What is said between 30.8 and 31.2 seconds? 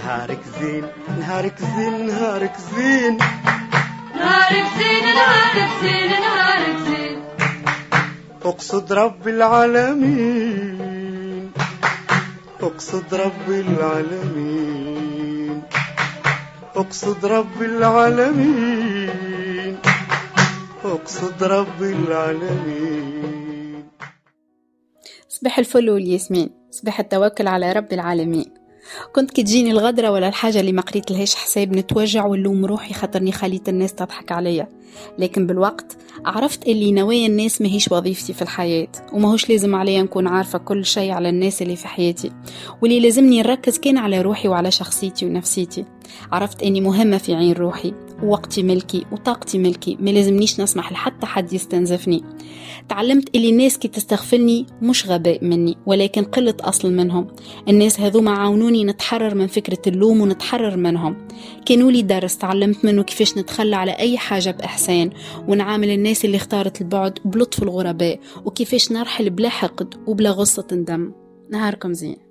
قريت